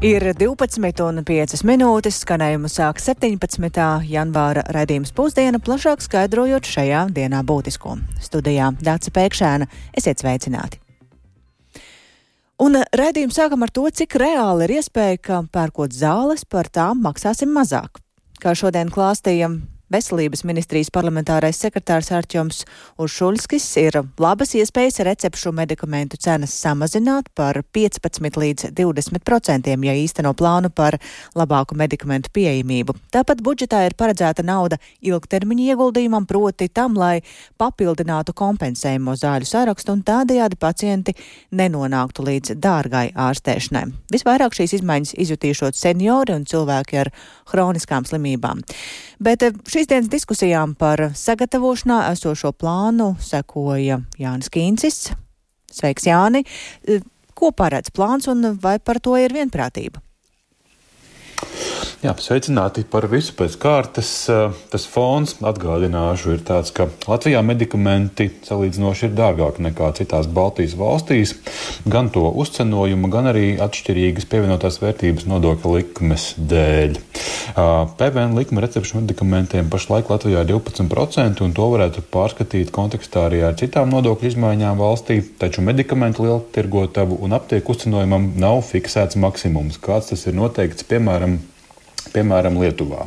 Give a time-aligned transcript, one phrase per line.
[0.00, 3.82] Ir 12,5 minūtes, skanējumu sāk 17.
[4.08, 7.98] janvāra raidījums pusdiena, plašāk skaidrojot šajā dienā būtisko.
[8.24, 9.68] Studijā Dāca Pēkšēna,
[10.00, 10.80] esiet sveicināti!
[12.64, 17.52] Un raidījumu sākam ar to, cik reāli ir iespēja, ka pērkot zāles par tām maksāsim
[17.52, 18.00] mazāk.
[18.40, 19.60] Kā šodien klāstījam
[19.90, 22.60] Veselības ministrijas parlamentārais sekretārs Arķoms
[23.02, 30.30] Uršuļskis ir labas iespējas recepšu medikamentu cenas samazināt par 15 līdz 20 procentiem, ja īsteno
[30.38, 30.94] plānu par
[31.34, 32.94] labāku medikamentu pieejamību.
[33.10, 37.24] Tāpat budžetā ir paredzēta nauda ilgtermiņa ieguldījumam, proti tam, lai
[37.58, 41.16] papildinātu kompensējumu zāļu sarakstu un tādējādi pacienti
[41.50, 43.88] nenonāktu līdz dārgai ārstēšanai.
[44.14, 47.10] Visvairāk šīs izmaiņas izjutīšot seniori un cilvēki ar
[47.50, 48.62] hroniskām slimībām.
[49.20, 54.98] Bet šī Šīs dienas diskusijām par sagatavošanā esošo plānu sekoja Jānis Kīncis.
[55.72, 56.42] Sveiks, Jāni!
[57.32, 60.04] Ko paredz plāns un vai par to ir vienprātība?
[62.00, 64.10] Jā, sveicināti par visu pēc kārtas.
[64.72, 71.34] Tas fons, atgādināšu, ir tāds, ka Latvijā medikamenti salīdzinoši ir dārgāki nekā citās Baltijas valstīs.
[71.90, 76.96] Gan to uzcenojumu, gan arī atšķirīgas pievienotās vērtības nodokļa likmes dēļ.
[78.00, 83.60] PVN likme recepšu medikamentiem pašlaik Latvijā ir 12%, un to varētu pārskatīt kontekstā arī ar
[83.60, 85.20] citām nodokļu izmaiņām valstī.
[85.40, 91.40] Taču medikamentu lieltirgotavu un aptieku uzcenojumam nav fiksēts maksimums, kāds tas ir noteikts piemēram
[92.14, 93.06] piemēram, Lietuvā.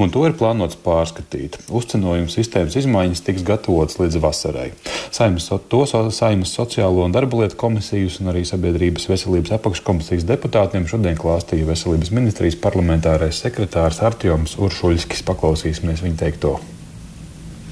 [0.00, 1.58] Un to ir plānots pārskatīt.
[1.70, 4.70] Uzcenojuma sistēmas izmaiņas tiks gatavotas līdz vasarai.
[5.12, 11.18] Saimas, to Saimas sociālo un darba lietu komisijas un arī sabiedrības veselības apakškomisijas deputātiem šodien
[11.20, 15.24] klāstīja veselības ministrijas parlamentārais sekretārs Artjoms Uršuļskis.
[15.28, 16.56] Paklausīsimies viņa teikto.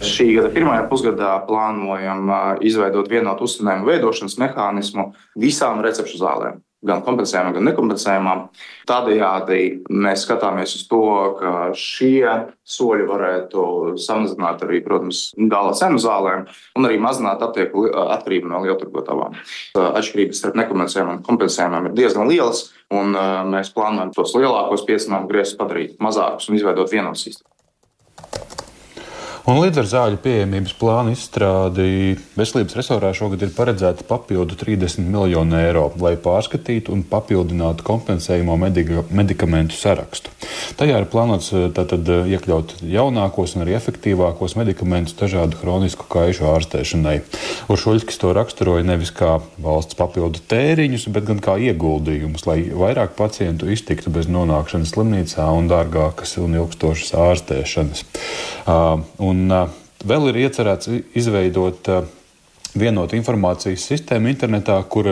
[0.05, 2.31] Šī gada pirmajā pusgadā plānojam
[2.63, 5.11] izveidot vienotu uzcenējumu veidošanas mehānismu
[5.43, 8.45] visām recepšu zālēm gan kompensējumām, gan nekompensējumām.
[8.89, 9.59] Tādējādi
[9.91, 11.03] mēs skatāmies uz to,
[11.41, 12.23] ka šie
[12.69, 13.65] soļi varētu
[13.99, 16.47] samazināt arī, protams, gala cenu zālēm
[16.79, 19.37] un arī mazināt aptieku atkarību no lielturgotavām.
[19.75, 23.17] Atšķirības starp nekompensējumiem un kompensējumiem ir diezgan lielas, un
[23.53, 27.58] mēs plānojam tos lielākos piesinājumu griezus padarīt mazākus un izveidot vienotu sistēmu.
[29.49, 35.57] Un līdz ar zāļu pieejamības plānu izstrādi veselības resorā šogad ir paredzēta papildu 30 miljonu
[35.57, 40.35] eiro, lai pārskatītu un papildinātu kompensējumu medika, medikamentu sarakstu.
[40.77, 46.45] Tajā ir plānots eh, tātad eh, iekļaut jaunākos un arī efektīvākos medikamentus dažādu hronisku kaišu
[46.53, 47.17] ārstēšanai.
[47.73, 53.73] Uršuļskis to raksturoja nevis kā valsts papildu tēriņus, bet gan kā ieguldījumus, lai vairāk pacientu
[53.73, 58.05] iztiktu bez nonākšanas slimnīcā un dārgākas un ilgstošas ārstēšanas.
[58.69, 59.53] Uh, un Un
[60.09, 61.91] vēl ir iecerēts izveidot
[62.79, 65.07] vienotu informācijas sistēmu internetā, kur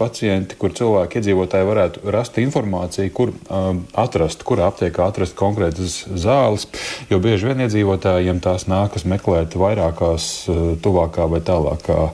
[0.00, 6.66] pacienti, kur cilvēki, iedzīvotāji varētu rast informāciju, kur um, atrast, kurā aptiekā atrast konkrētas zāles.
[7.12, 12.08] Jo bieži vien iedzīvotājiem tās nākas meklēt vairākās, uh, tuvākā vai tālākā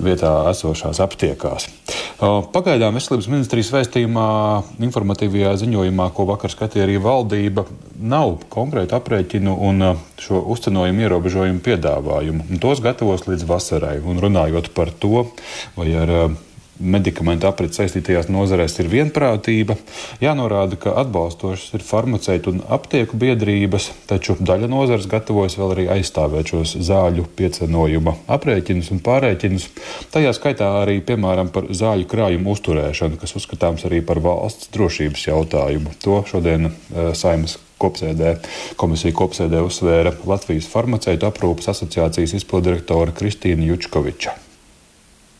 [0.00, 1.68] vietā esošās aptiekās.
[2.54, 4.28] Pagaidām veselības ministrijas vēstījumā,
[4.86, 7.66] informatīvajā ziņojumā, ko vakar skatīja arī valdība,
[7.98, 9.84] nav konkrēti aprēķinu un
[10.20, 12.48] šo uzcenojumu ierobežojumu piedāvājumu.
[12.48, 13.98] Un tos gatavos līdz vasarai.
[14.02, 15.26] Un runājot par to,
[15.78, 16.14] vai ar
[16.80, 19.76] medikamentu aprits saistītajās nozarēs ir vienprātība.
[20.22, 26.54] Jānorāda, ka atbalstošas ir farmaceitu un aptieku biedrības, taču daļa nozares gatavojas vēl arī aizstāvēt
[26.54, 29.68] šos zāļu piecenojuma aprēķinus un pārēķinus.
[30.14, 35.94] Tajā skaitā arī, piemēram, par zāļu krājumu uzturēšanu, kas uzskatāms arī par valsts drošības jautājumu.
[36.04, 38.36] To šodien uh, Saimas kopsēdē,
[38.80, 44.43] komisija kopsēdē uzsvēra Latvijas farmaceitu aprūpas asociācijas izpildirektore Kristīna Jučkoviča.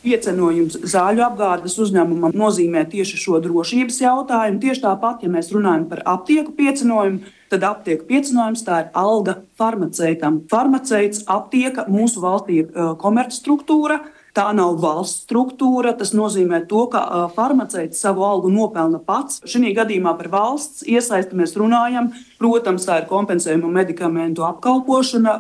[0.05, 4.61] Piecenojums zāļu apgādes uzņēmumam nozīmē tieši šo drošības jautājumu.
[4.61, 7.23] Tieši tāpat, ja mēs runājam par aptieku piecenojumu,
[7.53, 10.43] tad aptieku piecinājums tā ir alga farmaceitam.
[10.53, 14.03] Farmaceits aptieka mūsu valstī ir uh, komercstruktūra,
[14.35, 15.93] Tā nav valsts struktūra.
[15.95, 19.39] Tas nozīmē, to, ka farmaceits savu algu nopelna pats.
[19.47, 22.11] Šī gadījumā par valsts iesaisti mēs runājam.
[22.43, 25.37] Protams, tā ir kompensējuma medikamentu apkalpošana,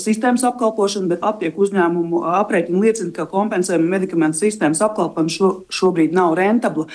[0.00, 6.32] sistēmas apkalpošana, bet aptieku uzņēmumu aprēķini liecina, ka kompensējuma medikamentu sistēmas apkalpošana šo, šobrīd nav
[6.40, 6.88] rentabla.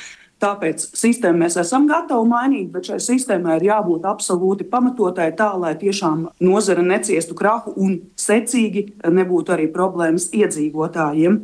[0.43, 5.71] Tāpēc sistēmu mēs esam gatavi mainīt, bet šai sistēmai ir jābūt absolūti pamatotai tā, lai
[5.79, 11.39] tiešām nozara neciestu krahu un secīgi nebūtu arī problēmas iedzīvotājiem.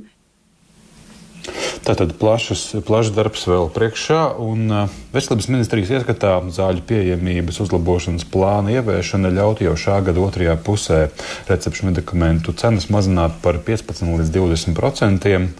[1.88, 8.75] Tātad plašs, plašs darbs vēl priekšā, un uh, Veselības ministrijas ieskatā zāļu pieejamības uzlabošanas plāna
[8.75, 11.00] ieviešana ļaut jau šā gada otrajā pusē
[11.48, 15.54] recepšu medikamentu cenas mazināt par 15 līdz 20 procentiem,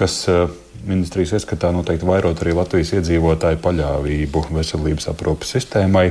[0.00, 0.48] kas uh,
[0.86, 6.06] ministrijas ieskatā noteikti vairot arī Latvijas iedzīvotāju paļāvību veselības aprūpas sistēmai.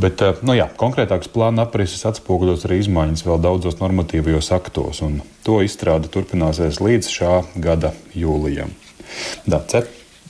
[0.00, 5.60] Bet, nu jā, konkrētāks plāna aprises atspoguļos arī izmaiņas vēl daudzos normatīvajos aktos, un to
[5.64, 8.72] izstrāde turpināsies līdz šā gada jūlijam.
[9.46, 9.86] Dace.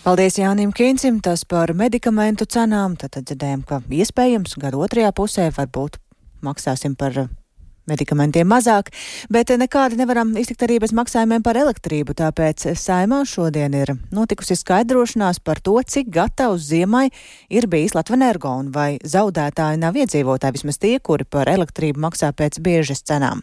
[0.06, 2.94] Paldies Jānim Kīncim, tas par medikamentu cenām.
[3.00, 5.98] Tad dzirdējām, ka iespējams gada otrajā pusē varbūt
[6.46, 7.26] maksāsim par
[7.90, 8.90] medikamentiem mazāk,
[9.32, 15.40] bet nekādi nevaram iztikt arī bez maksājumiem par elektrību, tāpēc saimā šodien ir notikusi skaidrošanās
[15.44, 17.08] par to, cik gatavs ziemai
[17.50, 22.60] ir bijis Latvenergo un vai zaudētāji nav iedzīvotāji, vismaz tie, kuri par elektrību maksā pēc
[22.64, 23.42] biežas cenām.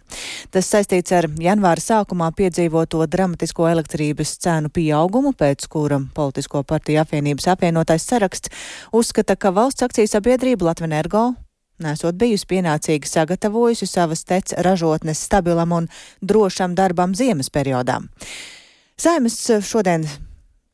[0.53, 7.49] Tas saistīts ar janvāra sākumā piedzīvoto dramatisko elektrības cenu pieaugumu, pēc kura politisko partiju apvienības
[7.55, 8.53] apvienotais saraksts
[8.93, 11.31] uzskata, ka valsts akciju sabiedrība Latvenergo
[11.83, 15.89] nesot bijusi pienācīgi sagatavojusi savas tec ražotnes stabilam un
[16.21, 18.01] drošam darbam ziemas periodā.
[18.99, 20.05] Saimas šodien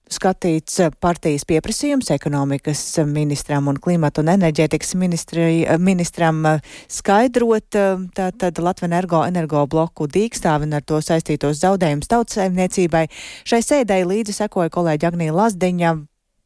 [0.09, 6.41] skatīts partijas pieprasījums ekonomikas ministram un klimata un enerģētikas ministram
[6.89, 7.77] skaidrot
[8.17, 13.05] tātad Latvenergo energo bloku dīkstāvi un ar to saistītos zaudējumus tautsaimniecībai.
[13.45, 15.93] Šai sēdēji līdzi sekoja kolēģi Agnija Lazdiņa,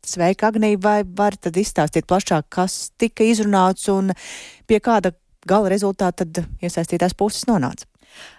[0.04, 4.12] Sveika, Agnija, vai var tad izstāstīt plašāk, kas tika izrunāts un
[4.68, 5.14] pie kāda
[5.48, 7.88] gala rezultāta tad iesaistītās puses nonāca?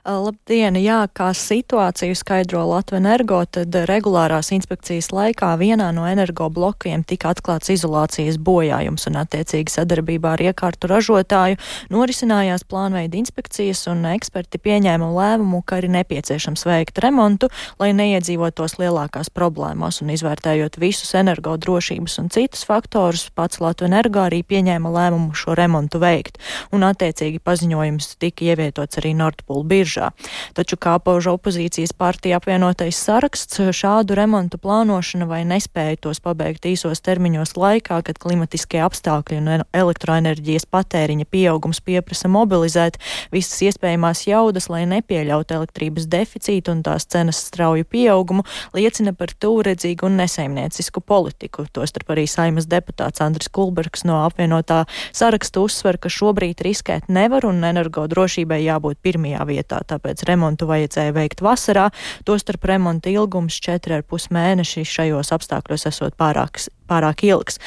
[0.04, 0.76] Labdien!
[0.76, 7.30] Jā, kā situāciju skaidro Latvijas energo, tad regulārās inspekcijas laikā vienā no energo blokiem tika
[7.32, 11.56] atklāts izolācijas bojājums un attiecīgi sadarbībā ar iekārtu ražotāju
[11.94, 17.48] norisinājās plānveida inspekcijas un eksperti pieņēma lēmumu, ka ir nepieciešams veikt remontu,
[17.80, 24.20] lai neiedzīvotos lielākās problēmās un izvērtējot visus energo drošības un citus faktorus, pats Latvijas energo
[24.26, 26.36] arī pieņēma lēmumu šo remontu veikt
[26.76, 29.16] un attiecīgi paziņojums tika ievietots arī
[29.64, 30.12] Nordpūl biržā.
[30.54, 37.00] Taču, kā pauž opozīcijas partija apvienotais saraksts, šādu remontu plānošana vai nespēja tos pabeigt īsos
[37.00, 42.98] termiņos laikā, kad klimatiskie apstākļi un elektroenerģijas patēriņa pieaugums pieprasa mobilizēt
[43.32, 48.44] visas iespējamās jaudas, lai nepieļautu elektrības deficītu un tās cenas strauju pieaugumu,
[48.74, 51.66] liecina par tūredzīgu un nesaimniecisku politiku.
[51.72, 57.64] Tostarp arī saimas deputāts Andris Kulbergs no apvienotā saraksta uzsver, ka šobrīd riskēt nevar un
[57.64, 61.88] energodrošībai jābūt pirmajā vietā vietā, tāpēc remontu vajadzēja veikt vasarā,
[62.28, 67.58] tostarp remonta ilgums 4,5 mēneši šajos apstākļos esot pārāks pārāk ilgs.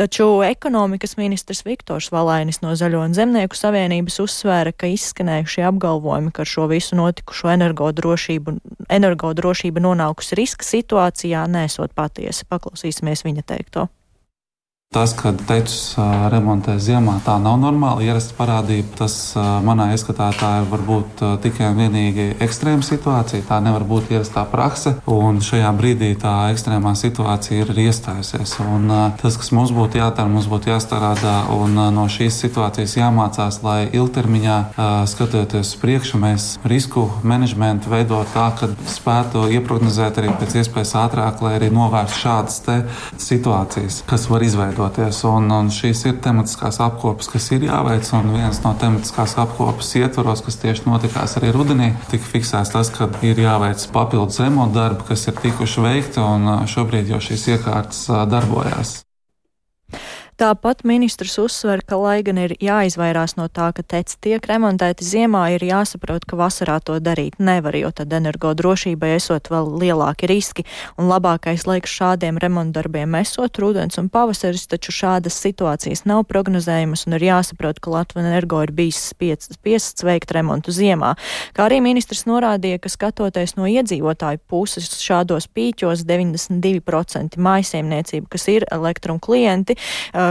[0.00, 6.46] Taču ekonomikas ministrs Viktors Valainis no Zaļo un Zemnieku savienības uzsvēra, ka izskanējušie apgalvojumi, ka
[6.46, 8.56] ar šo visu notikušo energodrošību,
[8.92, 12.48] energodrošība nonākusi riska situācijā, nesot patiesi.
[12.48, 13.90] Paklausīsimies viņa teikto.
[14.92, 15.94] Tas, ka tečus
[16.28, 18.90] remontē ziemā, tā nav normāla ierasta parādība.
[18.98, 19.14] Tas
[19.64, 23.46] manā ieskatā tā ir varbūt tikai un vienīgi ekstrēma situācija.
[23.48, 24.92] Tā nevar būt ierastā prakse.
[25.08, 28.52] Un šajā brīdī tā ekstrēmā situācija ir iestājusies.
[28.66, 28.92] Un
[29.22, 34.58] tas, kas mums būtu jādara, mums būtu jāstrādā un no šīs situācijas jāmācās, lai ilgtermiņā
[35.08, 41.40] skatoties uz priekšu, mēs risku menedžmentu veidot tā, ka spētu ieprognozēt arī pēc iespējas ātrāk,
[41.40, 42.60] lai arī novērstu šādas
[43.16, 45.22] situācijas, kas var izveidot izveidoties.
[45.24, 48.08] Un, un šīs ir tematiskās apkopes, kas ir jāveic.
[48.14, 53.08] Un viens no tematiskās apkopes ietvaros, kas tieši notikās arī rudenī, tika fiksēts tas, ka
[53.22, 56.26] ir jāveic papildus remonta darbi, kas ir tikuši veikti,
[56.66, 59.11] šobrīd jau šīs iekārtas darbojās.
[60.42, 65.44] Tāpat ministrs uzsver, ka, lai gan ir jāizvairās no tā, ka teci tiek remontēti ziemā,
[65.54, 70.64] ir jāsaprot, ka vasarā to darīt nevar, jo tad energodrošībai esot vēl lielāki riski,
[70.98, 77.14] un labākais laiks šādiem remontdarbiem esot rudens un pavasaris, taču šādas situācijas nav prognozējamas, un
[77.20, 81.12] ir jāsaprot, ka Latvijas energo ir bijis spiests veikt remontu ziemā.
[81.54, 88.66] Kā arī ministrs norādīja, ka skatoties no iedzīvotāju puses šādos pīķos 92% mājsaimniecību, kas ir
[88.74, 89.78] elektrum klienti,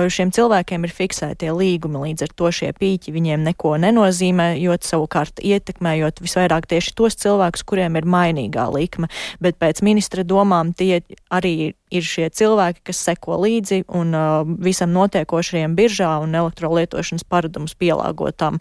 [0.10, 5.44] šiem cilvēkiem ir fiksētie līgumi, līdz ar to šie pīķi viņiem neko nenozīmē, jo savukārt
[5.44, 9.12] ietekmējot visvairāk tieši tos cilvēkus, kuriem ir mainīgā likme,
[9.44, 14.94] bet pēc ministra domām tie arī ir šie cilvēki, kas seko līdzi un uh, visam
[14.96, 18.60] notiekošajiem biržā un elektrolietošanas paradumus pielāgotam.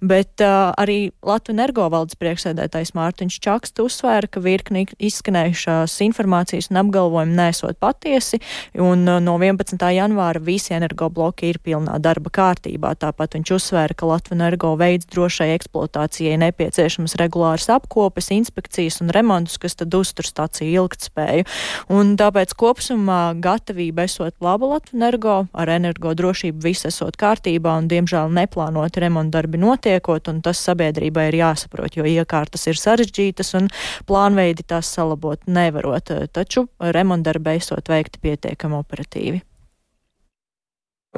[0.00, 7.36] Bet uh, arī Latvijas energovaldes priekšsēdētājs Mārtiņš Čakst uzsvēra, ka virkni izskanējušās informācijas un apgalvojumi
[7.38, 8.40] nesot patiesi,
[8.78, 9.76] un uh, no 11.
[9.96, 12.94] janvāra visi energobloki ir pilnā darba kārtībā.
[13.00, 19.58] Tāpat viņš uzsvēra, ka Latvijas energo veids drošai eksploatācijai nepieciešamas regulāras apkopes, inspekcijas un remontus,
[19.60, 21.46] kas tad uztur staciju ilgtspēju.
[21.92, 27.88] Un tāpēc, ko kopsumā gatavība esot laba Latvenergo, ar energo drošību viss esot kārtībā un,
[27.90, 33.70] diemžēl, neplānoti remontdarbi notiekot, un tas sabiedrībai ir jāsaprot, jo iekārtas ir sarežģītas un
[34.06, 39.42] plānveidi tās salabot nevarot, taču remontdarbi esot veikti pietiekami operatīvi.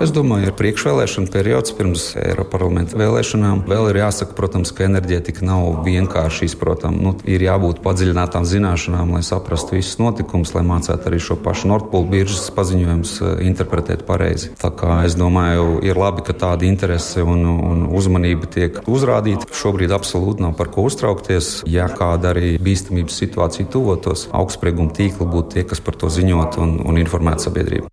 [0.03, 3.61] Es domāju, ir priekšvēlēšana periods pirms Eiropas parlamenta vēlēšanām.
[3.71, 6.99] Vēl ir jāsaka, protams, ka enerģētika nav vienkārši izprotama.
[6.99, 12.11] Nu, ir jābūt padziļinātām zināšanām, lai saprastu visus notikumus, lai mācītu arī šo pašu Nordpūlu
[12.17, 14.51] biržas paziņojumus eh, interpretēt pareizi.
[14.59, 19.47] Tā kā es domāju, ir labi, ka tāda interese un, un uzmanība tiek uzrādīta.
[19.55, 21.61] Šobrīd absolūti nav par ko uztraukties.
[21.71, 26.81] Ja kāda arī bīstamības situācija tuvotos, augstsprieguma tīkli būtu tie, kas par to ziņot un,
[26.91, 27.93] un informētu sabiedrību.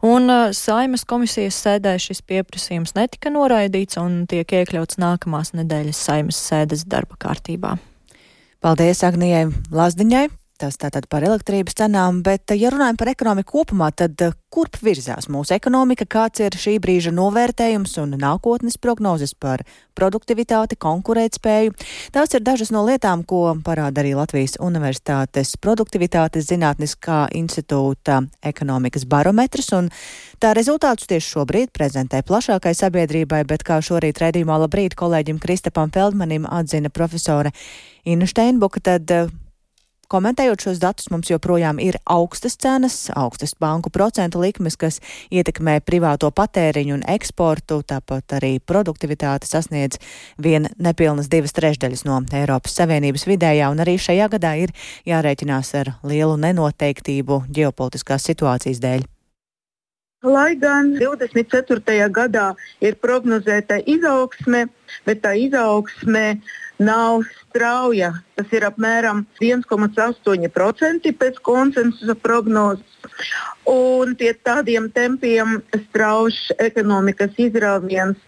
[0.00, 6.40] Un uh, saimas komisijas sēdē šis pieprasījums netika noraidīts un tiek iekļauts nākamās nedēļas saimas
[6.40, 7.76] sēdes darba kārtībā.
[8.64, 10.39] Paldies Agnijai Lazdiņai!
[10.60, 15.30] Tas tātad par elektrības cenām, bet, ja runājam par ekonomiku kopumā, tad eh, kurp virzās
[15.32, 19.64] mūsu ekonomika, kāds ir šī brīža novērtējums un nākotnes prognozes par
[19.96, 21.72] produktivitāti, konkurētspēju?
[22.12, 29.72] Tās ir dažas no lietām, ko parāda arī Latvijas Universitātes produktivitātes zinātniskā institūta ekonomikas barometrs,
[29.80, 29.88] un
[30.44, 36.44] tā rezultātus tieši šobrīd prezentē plašākai sabiedrībai, bet kā šorīt redzījumā labrīt kolēģim Kristapam Feldmanim
[36.44, 37.56] atzina profesore
[38.04, 39.38] Inna Steinbuka, tad eh,
[40.10, 44.98] Komentējot šos datus, mums joprojām ir augstas cenas, augstas banku procentu likmes, kas
[45.30, 50.00] ietekmē privāto patēriņu un eksportu, tāpat arī produktivitāte sasniedz
[50.34, 54.74] vien nepilnas divas trešdaļas no Eiropas Savienības vidējā, un arī šajā gadā ir
[55.06, 59.06] jārēķinās ar lielu nenoteiktību ģeopolitiskās situācijas dēļ.
[60.26, 62.10] Lai gan 24.
[62.12, 62.50] gadā
[62.82, 64.66] ir prognozēta izaugsme,
[65.06, 66.40] bet tā izaugsme
[66.80, 68.14] nav strauja.
[68.38, 72.98] Tas ir apmēram 1,8% pēc konsensusa prognozes.
[73.68, 75.60] Un pie tādiem tempiem
[75.90, 78.18] strauji ekonomikas izrāviens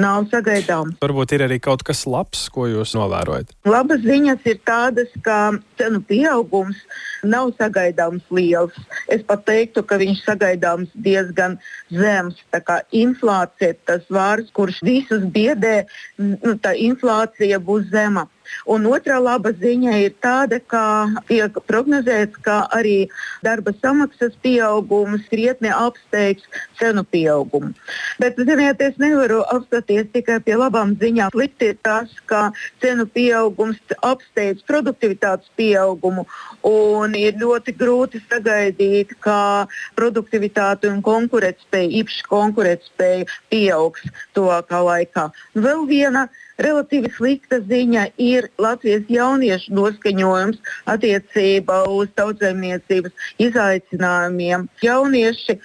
[0.00, 0.96] nav sagaidāms.
[1.02, 3.52] Varbūt ir arī kaut kas labs, ko jūs novērojat.
[3.68, 5.38] Labas ziņas ir tādas, ka
[5.80, 6.80] cenu pieaugums
[7.26, 8.76] nav sagaidāms liels.
[9.12, 11.58] Es pat teiktu, ka viņš sagaidāms diezgan
[11.92, 12.40] zems.
[12.54, 15.84] Tā kā inflācija ir tas vārds, kurš visus biedē,
[16.18, 18.26] nu, tā inflācija būs zema.
[18.70, 20.82] Un otrā laba ziņa ir tāda, ka
[21.28, 23.08] tiek prognozēts, ka arī
[23.44, 26.46] darba samaksas pieaugums krietni apsteigs
[26.80, 27.72] cenu pieaugumu.
[28.20, 31.32] Bet, ziniet, es nevaru apstāties tikai pie labām ziņām.
[31.34, 32.50] Slikti ir tas, ka
[32.82, 36.26] cenu pieaugums apsteidz produktivitātes pieaugumu
[36.66, 39.66] un ir ļoti grūti sagaidīt, ka
[39.98, 45.28] produktivitāte un konkurētspēja, īpaši konkurētspēja pieaugs tuvākā laikā.
[45.56, 46.28] Vēl viena
[46.64, 50.60] relatīvi slikta ziņa ir Latvijas jauniešu noskaņojums
[50.92, 54.68] attiecībā uz tautsēmniecības izaicinājumiem.
[54.84, 55.58] Jaunieši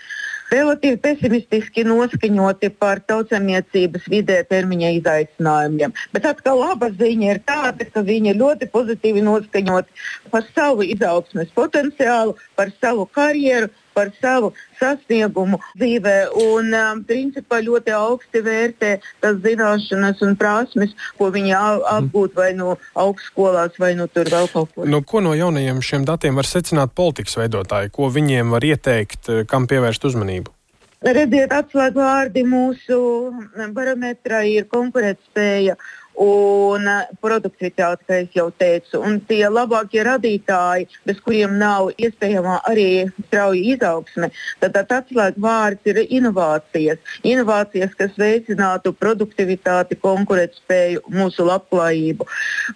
[0.54, 5.96] relatīvi pesimistiski noskaņoti par tautsēmniecības vidē termiņa izaicinājumiem.
[6.14, 11.52] Bet atkal laba ziņa ir tāda, ka viņi ir ļoti pozitīvi noskaņoti par savu izaugsmes
[11.58, 18.92] potenciālu, par savu karjeru, par savu sasniegumu dzīvē un um, principā ļoti augsti vērtē
[19.24, 24.76] tās zināšanas un prasmes, ko viņi apgūt vai no augstskolās, vai no tur vēl kaut
[24.76, 24.88] ko.
[24.90, 27.94] Nu, ko no jaunajiem šiem datiem var secināt politikas veidotāji?
[27.96, 30.52] Ko viņiem var ieteikt, eh, kam pievērst uzmanību?
[31.06, 32.98] Redziet, atslēgvārdi mūsu
[33.76, 35.76] barometrā ir konkurētspēja
[36.22, 39.02] un eh, produktivitāte, kā jau teicu.
[39.06, 44.32] Un tie labākie radītāji, bez kuriem nav iespējama arī strauja izaugsme,
[44.62, 47.02] tad tāds atslēgas vārds ir inovācijas.
[47.28, 52.28] Inovācijas, kas veicinātu produktivitāti, konkurētspēju, mūsu labklājību.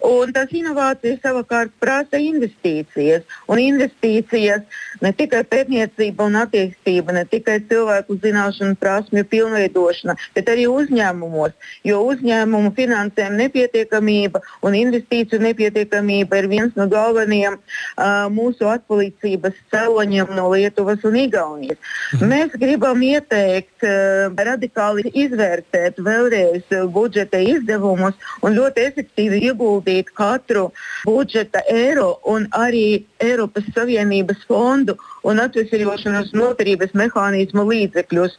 [0.06, 3.26] Un tas inovācijas savukārt prasa investīcijas.
[3.50, 4.66] Un investīcijas
[5.00, 11.56] ne tikai pētniecība un attīstība, ne tikai cilvēku zināšanu prasmju pilnveidošana, bet arī uzņēmumos,
[11.86, 19.54] jo uzņēmumu finansējuma finansējuma nepietiekamība un investīciju nepietiekamība ir viens no galvenajiem uh, mūsu atpalīdzības
[19.70, 21.78] cēloņiem no Lietuvas un Igaunijas.
[22.14, 22.30] Mhm.
[22.30, 30.70] Mēs gribam ieteikt uh, radikāli izvērtēt vēlreiz budžeta izdevumus un ļoti efektīvi ieguldīt katru
[31.04, 34.96] budžeta eiro un arī Eiropas Savienības fondu
[35.26, 38.36] un atvesļošanas noturības mehānismu līdzekļus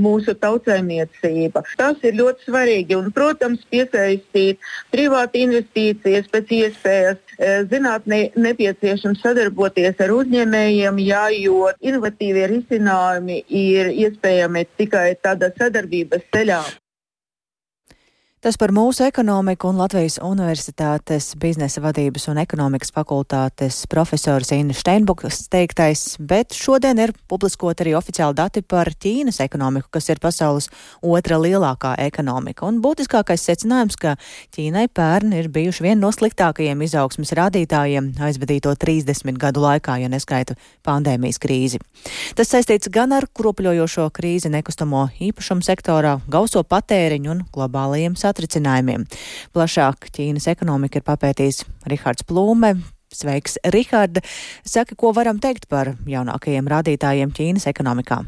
[0.00, 1.64] mūsu tautsēmniecība.
[1.80, 4.58] Tas ir ļoti svarīgi un, protams, piesaistīt iesaistīt
[4.92, 7.18] privāti investīcijas pēc iespējas.
[7.70, 16.62] Zinātnē nepieciešams sadarboties ar uzņēmējiem, jā, jo inovatīvie risinājumi ir iespējami tikai tādā sadarbības ceļā.
[18.44, 25.46] Tas par mūsu ekonomiku un Latvijas Universitātes biznesa vadības un ekonomikas fakultātes profesors Inna Steinbukas
[25.48, 30.68] teiktais, bet šodien ir publiskot arī oficiāli dati par Ķīnas ekonomiku, kas ir pasaules
[31.00, 32.66] otra lielākā ekonomika.
[32.68, 34.12] Un būtiskākais secinājums, ka
[34.52, 40.58] Ķīnai pērn ir bijuši viena no sliktākajiem izaugsmas rādītājiem aizvadīto 30 gadu laikā, ja neskaitu
[40.84, 41.80] pandēmijas krīzi.
[42.36, 49.06] Tas saistīts gan ar kropļojošo krīzi nekustamo īpašumu sektorā, gauso patēriņu un globālajiem satricinājumu satricinājumiem.
[49.54, 52.74] Plašāk Ķīnas ekonomika ir papētījis Rihards Plūme.
[53.14, 54.24] Sveiks, Riharda!
[54.66, 58.24] Saka, ko varam teikt par jaunākajiem rādītājiem Ķīnas ekonomikā?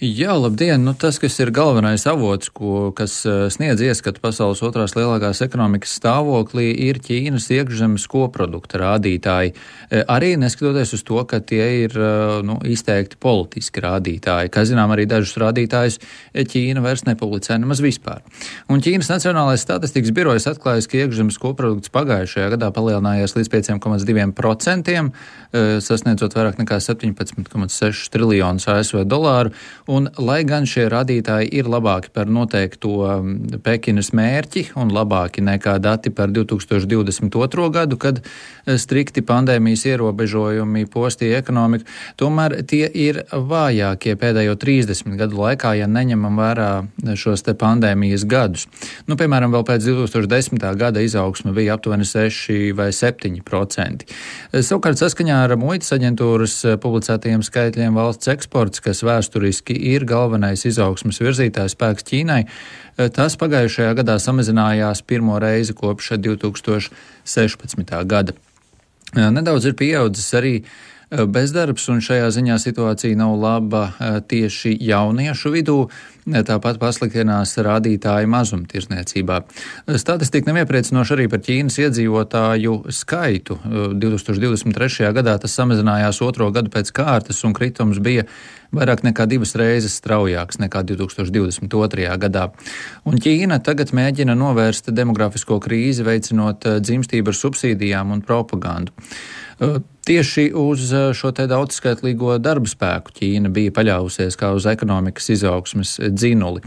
[0.00, 0.80] Jā, labdien!
[0.80, 5.92] Nu, tas, kas ir galvenais avots, ko, kas eh, sniedz ieskatu pasaules otrās lielākās ekonomikas
[5.98, 9.52] stāvoklī, ir Ķīnas iekšzemes koprodukta rādītāji.
[9.52, 14.48] Eh, arī neskatoties uz to, ka tie ir eh, nu, izteikti politiski rādītāji.
[14.54, 16.00] Kā zinām, arī dažus rādītājus
[16.32, 18.24] Ķīna vairs nepublicē nemaz vispār.
[18.72, 24.96] Un Ķīnas Nacionālais statistikas birojas atklājas, ka iekšzemes koprodukts pagājušajā gadā palielinājies līdz 5,2%,
[25.84, 29.52] sasniedzot vairāk nekā 17,6 triljonus ASV dolāru
[29.90, 33.30] Un, lai gan šie rādītāji ir labāki par noteikto um,
[33.64, 37.64] Pekinas mērķi un labāki nekā dati par 2022.
[37.74, 41.88] gadu, kad eh, strikti pandēmijas ierobežojumi postīja ekonomiku,
[42.22, 46.70] tomēr tie ir vājākie pēdējo 30 gadu laikā, ja neņemam vērā
[47.18, 48.68] šos te pandēmijas gadus.
[49.10, 50.68] Nu, piemēram, vēl pēc 2010.
[50.78, 54.06] gada izaugsme bija aptuveni 6 vai 7 procenti.
[54.54, 61.74] Savukārt saskaņā ar muitas aģentūras publicētajiem skaitļiem valsts eksports, kas vēsturiski ir galvenais izaugsmas virzītājs
[61.76, 62.44] spēks Ķīnai.
[62.44, 68.04] Eh, tas pagājušajā gadā samazinājās pirmo reizi kopš 2016.
[68.04, 68.36] gada.
[69.16, 70.68] Eh, nedaudz ir pieaudzis arī eh,
[71.10, 73.82] bezdarbs, un šajā ziņā situācija nav laba
[74.30, 75.78] tieši jauniešu vidū.
[76.30, 79.40] Tāpat pasliktinās rādītāji mazumtirdzniecībā.
[79.98, 83.56] Statistika nav iepriecinoša arī par Ķīnas iedzīvotāju skaitu.
[83.98, 85.10] 2023.
[85.16, 88.28] gadā tas samazinājās otro gadu pēc kārtas, un kritums bija
[88.76, 92.06] vairāk nekā divas reizes straujāks nekā 2022.
[92.22, 92.50] gadā.
[93.08, 98.94] Un Ķīna tagad mēģina novērst demografisko krīzi, veicinot dzimstību ar subsīdijām un propagandu.
[100.10, 106.64] Tieši uz šo te daudzskaitlīgo darba spēku Ķīna bija paļāvusies kā uz ekonomikas izaugsmes dzinuli.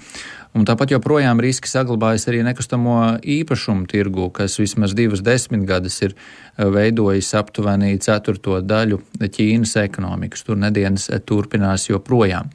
[0.53, 6.67] Un tāpat joprojām riski saglabājas arī nekustamo īpašumu tirgu, kas vismaz divas desmitgades ir eh,
[6.69, 10.45] veidojis aptuveni ceturto daļu Ķīnas ekonomikas.
[10.45, 12.51] Tur nedēļas turpinās joprojām.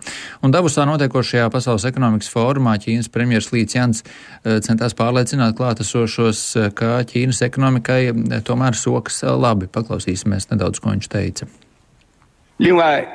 [0.46, 6.70] Un Davusā notiekošajā Pasaules ekonomikas fórumā Ķīnas premjeras Līts Jans eh, centās pārliecināt klātesošos, eh,
[6.78, 8.00] ka Ķīnas ekonomikai
[8.46, 9.66] tomēr sokas labi.
[9.74, 11.48] Paklausīsimies nedaudz, ko viņš teica.
[12.58, 13.06] 另外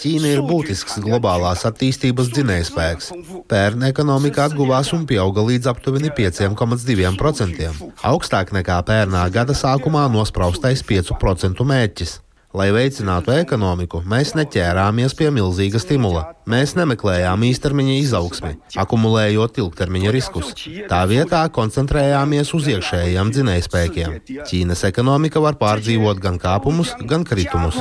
[0.00, 3.10] ，Ķīna ir būtisks globālās attīstības dzinējspēks.
[3.52, 7.68] Pērn ekonomika atguvās un pieauga līdz aptuveni 5,2%,
[8.08, 12.23] augstāk nekā pērnā gada sākumā nospraustais 5% mērķis.
[12.54, 16.20] Lai veicinātu ekonomiku, mēs neķērāmies pie milzīga stimula.
[16.46, 20.52] Mēs nemeklējām īstermiņa izaugsmi, akumulējot ilgtermiņa riskus.
[20.86, 24.16] Tā vietā koncentrējāmies uz iekšējiem dzinējspēkiem.
[24.46, 27.74] Ķīnas ekonomika var pārdzīvot gan kāpumus, gan kritumus.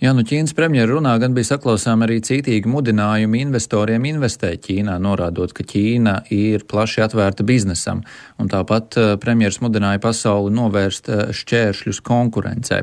[0.00, 5.52] Jā, nu Ķīnas premjera runā gan bija saklausām arī cītīgi mudinājumi investoriem investēt Ķīnā, norādot,
[5.52, 8.00] ka Ķīna ir plaši atvērta biznesam,
[8.40, 12.80] un tāpat eh, premjeras mudināja pasauli novērst eh, šķēršļus konkurencē.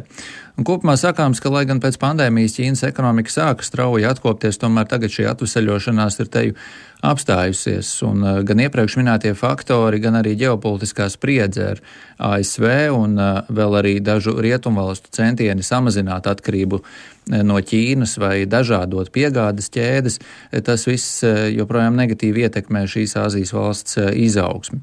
[0.62, 5.18] Un kopumā sakāms, ka, lai gan pēc pandēmijas Ķīnas ekonomika sāka strauji atkopties, tomēr tagad
[5.18, 6.60] šī atvesaļošanās ir teju
[7.06, 11.84] apstājusies, un uh, gan iepriekš minētie faktori, gan arī ģeopolitiskā spriedze ar
[12.32, 16.82] ASV un uh, vēl arī dažu rietumvalstu centieni samazināt atkarību
[17.30, 20.20] no Ķīnas vai dažādot piegādes ķēdes,
[20.66, 24.80] tas viss joprojām negatīvi ietekmē šīs Āzijas valsts izaugsmi.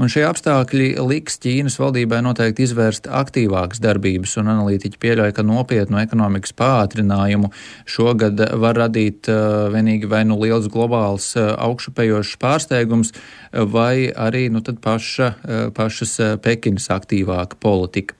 [0.00, 6.00] Un šie apstākļi liks Ķīnas valdībai noteikti izvērst aktīvākas darbības, un analītiķi pieļauj, ka nopietnu
[6.02, 7.52] ekonomikas pātrinājumu
[7.86, 9.30] šogad var radīt
[9.74, 13.14] vienīgi vai nu liels globāls augšupējošs pārsteigums,
[13.52, 15.30] vai arī nu, paša,
[15.76, 18.18] pašas Pekinas aktīvāka politika.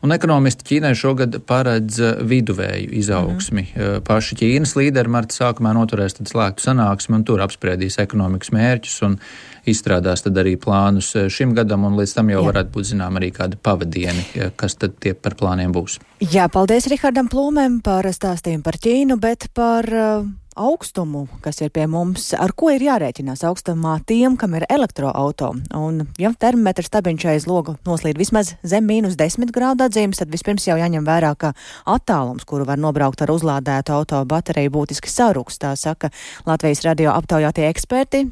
[0.00, 3.62] Un ekonomisti Ķīnai šogad paredz viduvēju izaugsmi.
[3.62, 4.00] Mm -hmm.
[4.06, 9.18] Paši Ķīnas līderi marta sākumā noturēs slēgtu sanāksmi un tur apspriedīs ekonomikas mērķus un
[9.66, 12.46] izstrādās arī plānus šim gadam, un līdz tam jau Jā.
[12.52, 14.24] varētu būt zinām arī kādi pavadieni,
[14.56, 15.98] kas tad tie par plāniem būs.
[16.20, 21.86] Jā, paldies Rihardam Plūmēm par stāstījumu par Ķīnu, bet par uh, augstumu, kas ir pie
[21.90, 25.52] mums, ar ko ir jārēķinās augstumā tiem, kam ir elektroauto.
[25.76, 30.66] Un, ja termometrs stabiņš aiz loga noslīd vismaz zem mīnus 10 grādu atzīmes, tad vispirms
[30.68, 31.52] jau jāņem vērā, ka
[31.86, 35.60] attālums, kuru var nobraukt ar uzlādētu auto bateriju, būtiski sarūks.
[35.60, 36.12] Tā saka
[36.48, 38.26] Latvijas radio aptaujātie eksperti.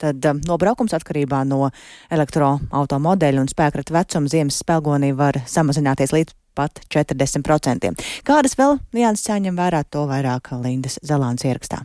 [0.00, 1.66] Tad um, nobraukums atkarībā no
[2.10, 7.94] elektroautomodeļa un spēkrata vecuma ziemas spēlgonī var samazināties līdz pat 40%.
[8.26, 11.84] Kādas vēl nianses jāņem vērā, to vairāk Lindas Zalāns ierakstā.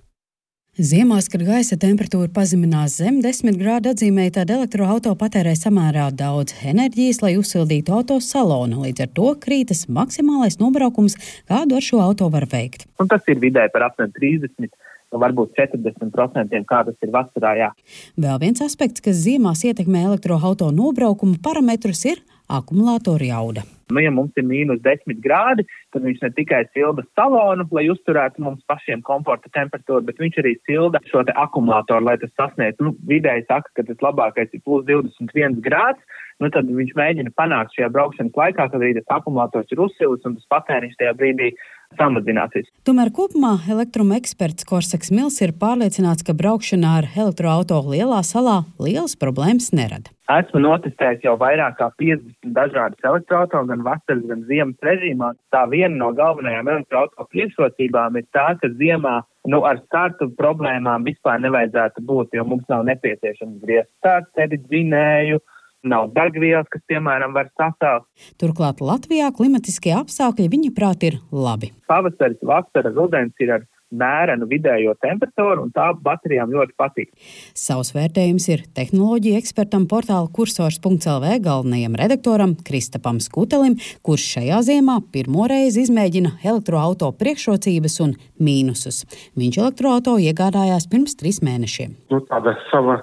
[0.75, 7.21] Ziemās, kad gaisa temperatūra pazeminās zem 10 grādu atzīmē, tad elektroautorāta patērē samērā daudz enerģijas,
[7.23, 8.81] lai uzsildītu auto salonu.
[8.83, 11.15] Līdz ar to krītas maksimālais nobraukums,
[11.47, 12.89] kādu ar šo auto var veikt.
[12.99, 17.55] Un tas ir vidēji par apmēram 30 nu, varbūt 40%, kā tas ir vasarā.
[17.61, 17.71] Jā.
[18.19, 23.65] Vēl viens aspekts, kas ziemās ietekmē elektroautorāta nobraukuma parametrus, ir akumulātoru jauda.
[23.93, 28.41] Nu, ja mums ir mīnus 10 grādi, tad viņš ne tikai silda salonu, lai uzturētu
[28.41, 32.87] mums pašiem komforta temperatūru, bet viņš arī silda šo akumulātoru, lai tas sasniegtu.
[32.87, 36.01] Nu, vidēji saka, ka tas labākais ir plus 21 grāds.
[36.41, 40.39] Nu, tad viņš mēģina panākt šajā braukšanas laikā, kad arī tas akumulators ir uzsilis un
[40.39, 41.53] tas patēriņš tajā brīdī
[41.99, 42.67] samazināsies.
[42.89, 49.13] Tomēr kopumā elektruma eksperts Korsaks Mils ir pārliecināts, ka braukšana ar elektroautorātu lielā salā lielas
[49.21, 50.14] problēmas nerada.
[50.25, 55.31] Esmu notestējis jau vairāk kā 50 dažādas elektroautorātus, gan vasaras, gan ziemas režīmā.
[55.53, 61.43] Tā viena no galvenajām elektroautorātu priekšrocībām ir tā, ka ziemā nu, ar startu problēmām vispār
[61.45, 65.43] nevajadzētu būt, jo mums nav nepieciešams griezt startu, dzinēju
[65.85, 68.07] nav degvielas, kas, piemēram, var sasākt.
[68.41, 71.69] Turklāt Latvijā klimatiskie apstākļi, viņa prāt, ir labi.
[71.85, 77.11] Pavasaris, vasara, rudens ir ar mērenu vidējo temperatūru, un tā baterijām ļoti patīk.
[77.57, 85.47] Savs vērtējums ir tehnoloģija ekspertam portāla kursors.lv galvenajam redaktoram Kristapam Skutelim, kurš šajā ziemā pirmo
[85.51, 89.03] reizi izmēģina elektroauto priekšrocības un mīnusus.
[89.39, 91.95] Viņš elektroauto iegādājās pirms trīs mēnešiem.
[92.13, 93.01] Nu, tāda sava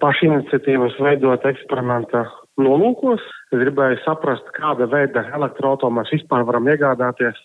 [0.00, 2.24] pašiniciatīvas veidot eksperimenta
[2.60, 3.22] nolūkos.
[3.50, 7.38] Es gribēju saprast, kāda veida elektroautorātu mēs vispār varam iegādāties.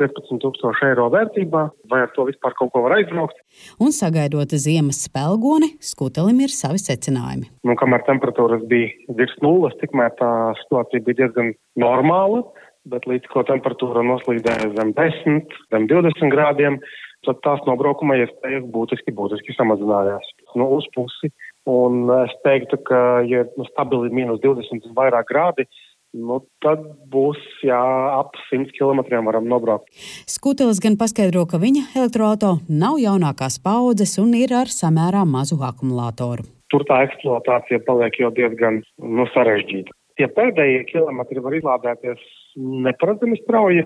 [0.00, 3.38] 15,000 eiro vērtībā, vai ar to vispār kaut ko var aizbraukt.
[3.82, 7.50] Un sagaidot ziemas spēlgoni, skutelim ir savi secinājumi.
[7.68, 10.32] Nu, kamēr temperatūras bija virs nulles, tikmēr tā
[10.64, 12.42] situācija bija diezgan normāla,
[12.88, 16.80] bet līdz ko temperatūra noslīdēja zem 10, zem 20 grādiem,
[17.26, 20.32] tad tās nobraukuma iespējas būtiski, būtiski samazinājās.
[20.58, 21.30] Nu, uz pusi
[21.68, 25.68] Un es teiktu, ka, ja nu, stabili mīnus 20 un vairāk grādi,
[26.12, 27.80] nu, tad būs jā,
[28.18, 29.88] ap 100 km varam nobraukt.
[30.28, 36.46] Skutelis gan paskaidro, ka viņa elektroautorāta nav jaunākās paudzes un ir ar samērā mazu akumulātoru.
[36.72, 39.92] Tur tā eksploatācija paliek jau diezgan nu, sarežģīta.
[40.20, 42.22] Tie pēdējie kilometri var izlādēties
[42.56, 43.84] neparedzami strauji.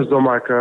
[0.00, 0.60] Es domāju, ka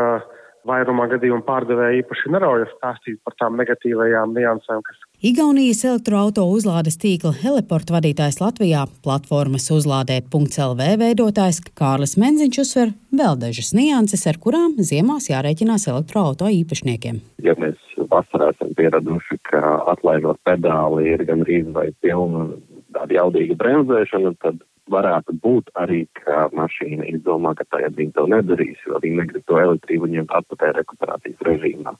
[0.67, 5.03] vairumā gadījumu pārdevēji īpaši neraujas stāstīt par tām negatīvajām niansēm, kas.
[5.23, 13.71] Igaunijas elektroauto uzlādes tīkla heliporta vadītājs Latvijā platformas uzlādēt.lv veidotājs Kārlis Menziņš uzsver vēl dažas
[13.77, 17.21] nianses, ar kurām ziemās jārēķinās elektroauto īpašniekiem.
[17.47, 17.79] Ja mēs
[18.11, 19.63] vasarā esam pieraduši, ka
[19.95, 22.49] atlaižot pedāli ir gan rīz vai pilna
[22.91, 24.59] tāda jaudīga bremzēšana, tad
[24.91, 29.63] varētu būt arī, ka mašīna izdomā, ka tajā viņi to nedarīs, jo viņi negrib to
[29.63, 31.95] elektrību ņemt atpakaļ rekuperācijas režīmā.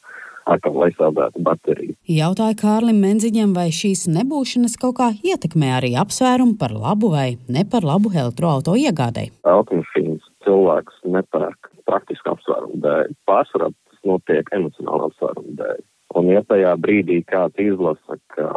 [0.45, 1.95] Atkal, lai saldētu bateriju.
[2.11, 7.65] Jautāja Kārlim Menziņam, vai šīs nebūšanas kaut kā ietekmē arī apsvērumu par labu vai ne
[7.65, 9.33] par labu elektroauto iegādēji.
[9.49, 13.11] Automašīnas cilvēks nepērk praktisku apsvērumu dēļ.
[13.29, 15.83] Pārsvarā tas notiek emocionālu apsvērumu dēļ.
[16.15, 18.51] Un ja tajā brīdī kāds izlasa, ka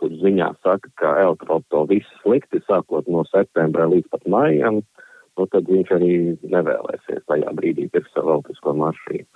[0.00, 4.80] tur ziņā saka, ka elektroautorāta viss slikti, sākot no septembra līdz pat maijam,
[5.38, 6.14] nu, tad viņš arī
[6.52, 9.28] nevēlēsies tajā brīdī pirkt savu elektrisko mašīnu.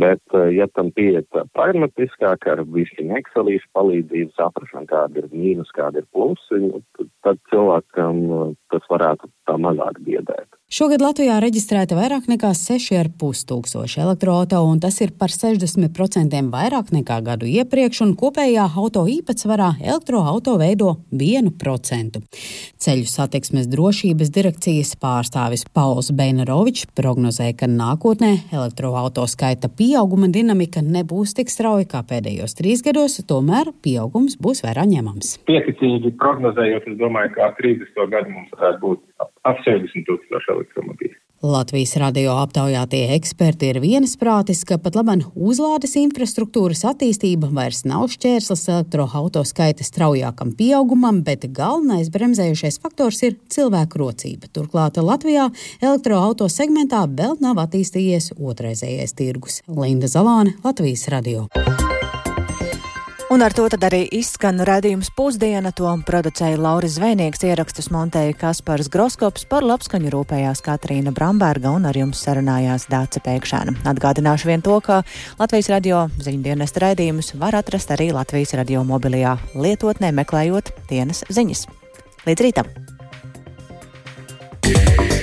[0.00, 6.00] Bet, eh, ja tam pieiet pragmatiskāk, ar višķiņu ekselīšu palīdzību, saprašanu, kāda ir mīnus, kāda
[6.00, 6.80] ir plusi, nu,
[7.26, 10.49] tad cilvēkam eh, tas varētu tā mazāk biedēt.
[10.70, 17.16] Šogad Latvijā reģistrēta vairāk nekā 6,5 tūkstoši elektroautorātu, un tas ir par 60% vairāk nekā
[17.26, 22.22] gadu iepriekš, un kopējā auto īpatsvarā elektroautorātu veido 1%.
[22.86, 31.34] Ceļu satiksmes drošības direkcijas pārstāvis Pauls Beinerovičs prognozē, ka nākotnē elektroautorātu skaita pieauguma dinamika nebūs
[31.34, 35.40] tik strauja kā pēdējos trīs gados, tomēr pieaugums būs vērā ņemams.
[35.50, 38.04] Pieticīgi prognozējot, es domāju, ka 30.
[38.14, 41.18] gadu mums varētu būt ap 60 tūkstoši elektromobīļu.
[41.40, 48.66] Latvijas radio aptaujātie eksperti ir viensprātis, ka pat labam uzlādes infrastruktūras attīstība vairs nav šķērslis
[48.68, 54.52] elektroautorāta skaita straujākam pieaugumam, bet galvenais bremzējušais faktors ir cilvēku rocība.
[54.52, 55.48] Turklāt Latvijā
[55.80, 59.62] elektroautorāta segmentā vēl nav attīstījies otrreizējais tirgus.
[59.64, 61.48] Linda Zalāne, Latvijas radio.
[63.30, 68.88] Un ar to tad arī izskan redzījums pusdiena, to producēja Lauris Zvēnieks, ierakstus montēja Kaspars
[68.90, 73.76] Groskops, par labskaņu rūpējās Katrīna Bramberga un ar jums sarunājās Dāca Pēkšēna.
[73.92, 75.04] Atgādināšu vien to, ka
[75.38, 81.68] Latvijas radio ziņu dienas redzījumus var atrast arī Latvijas radio mobilajā lietotnē, meklējot dienas ziņas.
[82.26, 82.74] Līdz rītam!
[84.70, 85.19] Yeah.